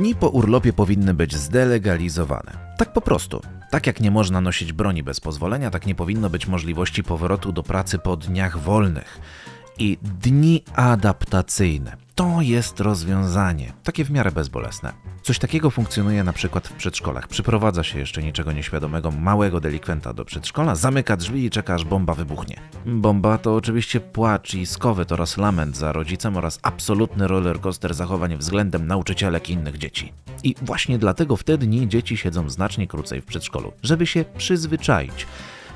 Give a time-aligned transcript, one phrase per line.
[0.00, 2.74] Dni po urlopie powinny być zdelegalizowane.
[2.76, 3.40] Tak po prostu.
[3.70, 7.62] Tak jak nie można nosić broni bez pozwolenia, tak nie powinno być możliwości powrotu do
[7.62, 9.20] pracy po dniach wolnych.
[9.78, 11.96] I dni adaptacyjne.
[12.14, 14.92] To jest rozwiązanie, takie w miarę bezbolesne.
[15.22, 17.28] Coś takiego funkcjonuje na przykład w przedszkolach.
[17.28, 22.14] Przyprowadza się jeszcze niczego nieświadomego małego delikwenta do przedszkola, zamyka drzwi i czeka aż bomba
[22.14, 22.60] wybuchnie.
[22.86, 28.86] Bomba to oczywiście płacz i skowet oraz lament za rodzicem oraz absolutny rollercoaster zachowań względem
[28.86, 30.12] nauczycielek i innych dzieci.
[30.42, 35.26] I właśnie dlatego w te dni dzieci siedzą znacznie krócej w przedszkolu, żeby się przyzwyczaić.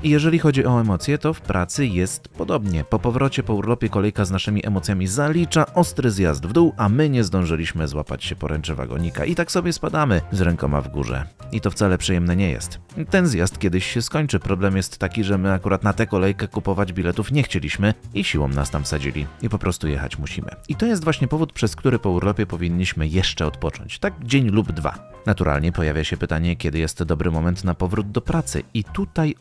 [0.03, 2.83] I jeżeli chodzi o emocje, to w pracy jest podobnie.
[2.83, 7.09] Po powrocie po urlopie kolejka z naszymi emocjami zalicza ostry zjazd w dół, a my
[7.09, 11.25] nie zdążyliśmy złapać się poręczy wagonika i tak sobie spadamy z rękoma w górze.
[11.51, 12.79] I to wcale przyjemne nie jest.
[13.09, 14.39] Ten zjazd kiedyś się skończy.
[14.39, 18.47] Problem jest taki, że my akurat na tę kolejkę kupować biletów nie chcieliśmy i siłą
[18.47, 20.49] nas tam wsadzili i po prostu jechać musimy.
[20.67, 23.99] I to jest właśnie powód, przez który po urlopie powinniśmy jeszcze odpocząć.
[23.99, 25.15] Tak dzień lub dwa.
[25.25, 29.35] Naturalnie pojawia się pytanie, kiedy jest dobry moment na powrót do pracy, i tutaj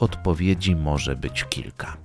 [0.45, 1.97] odpowiedzi może być kilka.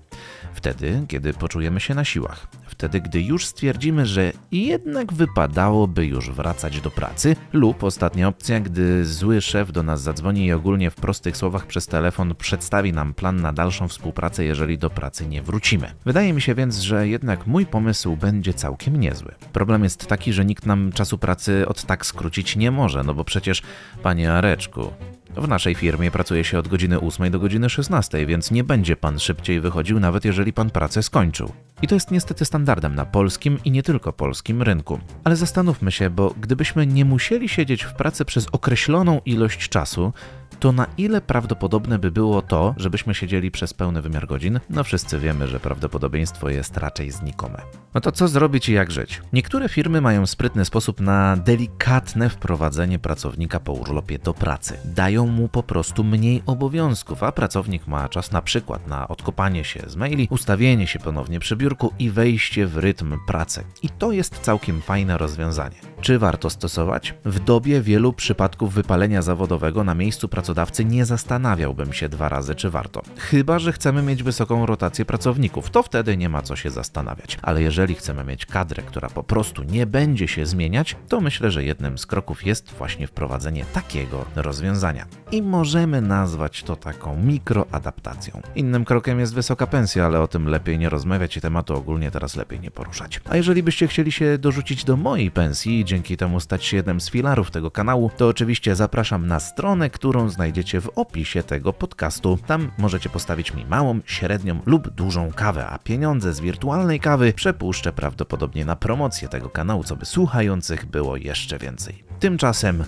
[0.53, 6.81] Wtedy, kiedy poczujemy się na siłach, wtedy, gdy już stwierdzimy, że jednak wypadałoby już wracać
[6.81, 11.37] do pracy, lub ostatnia opcja, gdy zły szef do nas zadzwoni i ogólnie w prostych
[11.37, 15.91] słowach przez telefon przedstawi nam plan na dalszą współpracę, jeżeli do pracy nie wrócimy.
[16.05, 19.35] Wydaje mi się więc, że jednak mój pomysł będzie całkiem niezły.
[19.53, 23.23] Problem jest taki, że nikt nam czasu pracy od tak skrócić nie może, no bo
[23.23, 23.61] przecież,
[24.03, 24.93] panie Areczku,
[25.35, 29.19] w naszej firmie pracuje się od godziny 8 do godziny 16, więc nie będzie pan
[29.19, 31.52] szybciej wychodził, nawet jeżeli pan pracę skończył.
[31.81, 35.00] I to jest niestety standardem na polskim i nie tylko polskim rynku.
[35.23, 40.13] Ale zastanówmy się, bo gdybyśmy nie musieli siedzieć w pracy przez określoną ilość czasu,
[40.59, 44.59] to na ile prawdopodobne by było to, żebyśmy siedzieli przez pełny wymiar godzin?
[44.69, 47.61] No wszyscy wiemy, że prawdopodobieństwo jest raczej znikome.
[47.93, 49.21] No to co zrobić i jak żyć?
[49.33, 54.77] Niektóre firmy mają sprytny sposób na delikatne wprowadzenie pracownika po urlopie do pracy.
[54.85, 59.79] Dają mu po prostu mniej obowiązków, a pracownik ma czas na przykład na odkopanie się
[59.88, 63.63] z maili, ustawienie się ponownie przy biurku i wejście w rytm pracy.
[63.84, 65.75] I to jest całkiem fajne rozwiązanie.
[66.01, 67.13] Czy warto stosować?
[67.25, 72.69] W dobie wielu przypadków wypalenia zawodowego na miejscu pracodawcy nie zastanawiałbym się dwa razy, czy
[72.69, 73.01] warto.
[73.17, 77.37] Chyba, że chcemy mieć wysoką rotację pracowników, to wtedy nie ma co się zastanawiać.
[77.41, 81.63] Ale jeżeli chcemy mieć kadrę, która po prostu nie będzie się zmieniać, to myślę, że
[81.63, 85.05] jednym z kroków jest właśnie wprowadzenie takiego rozwiązania.
[85.31, 88.41] I możemy nazwać to taką mikroadaptacją.
[88.55, 92.35] Innym krokiem jest wysoka pensja, ale o tym lepiej nie rozmawiać i tematu ogólnie teraz
[92.35, 93.21] lepiej nie poruszać.
[93.29, 97.01] A jeżeli byście chcieli się dorzucić do mojej pensji i dzięki temu stać się jednym
[97.01, 102.39] z filarów tego kanału, to oczywiście zapraszam na stronę, którą znajdziecie w opisie tego podcastu.
[102.47, 107.94] Tam możecie postawić mi małą, średnią lub dużą kawę, a pieniądze z wirtualnej kawy przepuszczę
[107.94, 112.03] prawdopodobnie na promocję tego kanału, co by słuchających było jeszcze więcej.
[112.19, 112.83] Tymczasem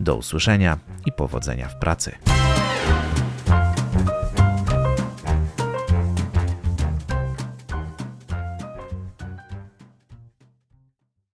[0.00, 2.12] do usłyszenia i powodzenia w pracy.